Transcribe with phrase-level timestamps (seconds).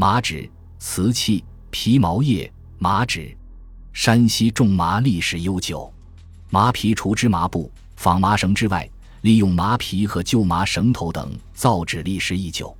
[0.00, 0.48] 麻纸、
[0.78, 2.48] 瓷器、皮毛业、
[2.78, 3.36] 麻纸。
[3.92, 5.92] 山西种麻历史悠久，
[6.50, 8.88] 麻皮除织麻布、纺麻绳之外，
[9.22, 12.72] 利用麻皮和旧麻绳头等造纸历史已久。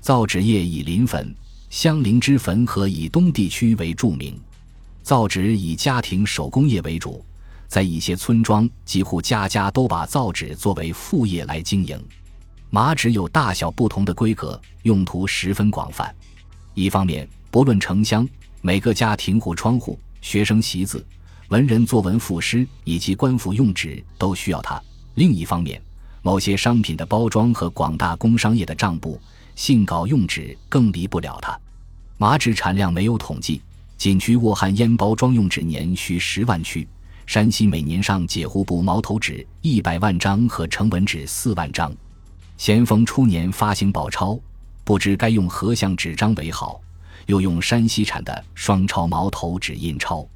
[0.00, 1.34] 造纸业以临汾、
[1.68, 4.40] 相邻之汾和以东地区为著名。
[5.02, 7.22] 造纸以家庭手工业为主，
[7.68, 12.02] 在一些村庄，几乎家家都把造纸作为副业来经营。
[12.70, 16.10] 麻纸有大小不同的规格，用途十分广泛。
[16.74, 18.28] 一方面，不论城乡，
[18.60, 19.98] 每个家庭户窗户。
[20.20, 21.04] 学生席子、
[21.48, 24.82] 文人作文赋诗以及官府用纸都需要它。
[25.14, 25.80] 另一方面，
[26.22, 29.20] 某些商品的包装和广大工商业的账簿、
[29.54, 31.58] 信稿用纸更离不了它。
[32.16, 33.60] 麻纸产量没有统计，
[33.98, 36.88] 仅区沃汉烟包装用纸年需十万区。
[37.26, 41.92] 山西每年上解户部毛头纸一百万张和成文纸四万张。
[42.56, 44.40] 咸丰初年发行宝钞，
[44.84, 46.80] 不知该用何项纸张为好。
[47.26, 50.28] 又用山西产的双钞毛头纸印钞，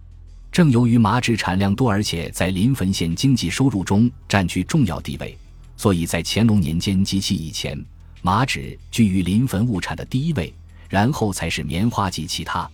[0.51, 5.37] 正由于麻纸产量多，而且在临汾县经济收入中占据重要地位，
[5.77, 7.79] 所以在乾隆年间及其以前，
[8.23, 10.51] 麻纸居于临汾物产的第一位，
[10.89, 12.67] 然后才是棉花及其他。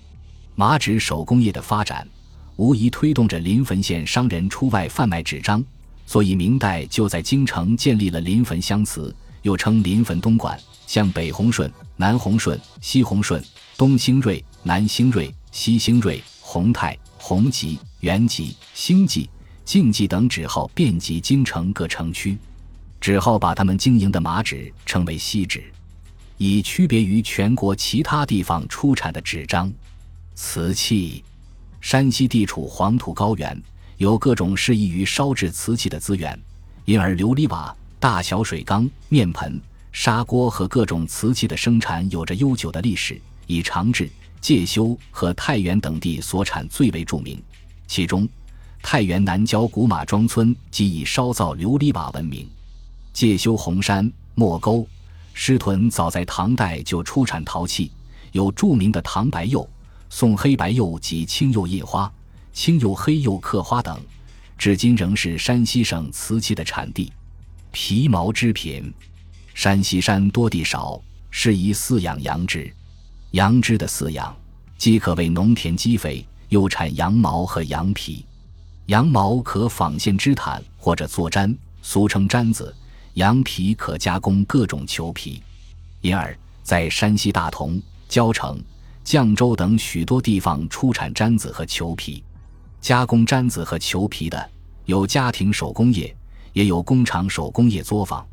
[0.55, 2.07] 麻纸手工业的发展，
[2.55, 5.61] 无疑推动着临汾县商人出外贩卖纸张，
[6.07, 10.57] 所以明代就在京城建立了临汾乡祠，又称临汾东莞，
[10.87, 13.43] 像北红顺、南红顺、西红顺。
[13.77, 19.29] 东兴瑞、南兴瑞、西兴瑞、宏泰、宏吉、元吉、兴记、
[19.65, 22.39] 晋记等纸号遍及京城各城区，
[23.01, 25.65] 纸号把他们经营的麻纸称为锡纸，
[26.39, 29.73] 以区别于全国其他地方出产的纸张。
[30.37, 31.25] 瓷器，
[31.81, 33.61] 山西地处黄土高原，
[33.97, 36.39] 有各种适宜于烧制瓷器的资源，
[36.85, 39.61] 因而琉璃瓦、大小水缸、面盆、
[39.97, 43.19] 砂锅和各种瓷器的生产有着悠久的历史。
[43.47, 47.41] 以长治、介休和太原等地所产最为著名，
[47.87, 48.29] 其中
[48.83, 52.49] 太原南郊古马庄村即以烧造琉璃瓦闻名。
[53.13, 54.85] 介休红山、莫沟、
[55.33, 57.93] 狮屯早在唐代就出产陶器，
[58.33, 59.69] 有著名的唐白釉、
[60.11, 62.13] 宋黑白釉及青釉印花、
[62.53, 64.01] 青釉黑釉刻花等，
[64.59, 67.13] 至今仍是山西省瓷器的产地。
[67.71, 68.93] 皮毛织品，
[69.55, 71.01] 山西山多地少，
[71.31, 72.71] 适宜饲养羊只。
[73.31, 74.37] 羊脂的饲养，
[74.77, 78.27] 既可为农田积肥，又产羊毛和羊皮。
[78.87, 82.75] 羊毛可纺线织毯或者做毡，俗称毡子；
[83.15, 85.41] 羊皮可加工各种裘皮。
[86.01, 88.63] 因而，在山西大同、交城、
[89.05, 92.23] 绛州等许多地方出产毡子和裘皮。
[92.81, 94.51] 加工毡子和裘皮的，
[94.85, 96.15] 有家庭手工业，
[96.53, 98.27] 也有工厂手工业作坊。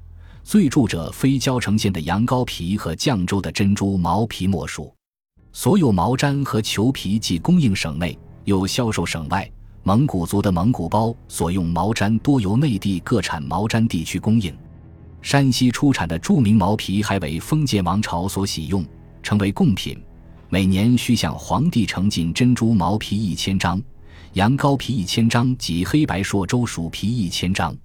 [0.43, 4.93] 最著者非交城县的羊羔皮和绛州的珍珠毛皮莫属。
[5.53, 9.49] 所有毛毡和裘皮既供应省内，又销售省外。
[9.83, 14.55] 蒙古族的蒙古包所用毛毡多由内地各产毛毡地区供应。
[15.21, 18.85] 山西出产的著名毛皮还为封建王朝所喜用，
[19.23, 19.99] 成为贡品。
[20.49, 23.81] 每年需向皇帝呈进珍珠毛皮一千张，
[24.33, 27.75] 羊羔皮一千张及黑白朔州鼠皮一千张。